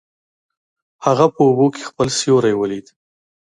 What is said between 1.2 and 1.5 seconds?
په